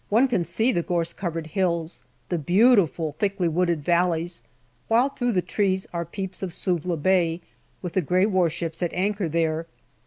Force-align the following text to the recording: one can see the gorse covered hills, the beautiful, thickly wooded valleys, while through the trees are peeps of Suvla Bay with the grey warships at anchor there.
one 0.09 0.27
can 0.27 0.43
see 0.43 0.71
the 0.71 0.81
gorse 0.81 1.13
covered 1.13 1.45
hills, 1.45 2.03
the 2.29 2.37
beautiful, 2.39 3.15
thickly 3.19 3.47
wooded 3.47 3.83
valleys, 3.85 4.41
while 4.87 5.09
through 5.09 5.31
the 5.31 5.43
trees 5.43 5.85
are 5.93 6.05
peeps 6.05 6.41
of 6.41 6.51
Suvla 6.55 6.97
Bay 6.97 7.39
with 7.83 7.93
the 7.93 8.01
grey 8.01 8.25
warships 8.25 8.81
at 8.81 8.91
anchor 8.93 9.29
there. 9.29 9.67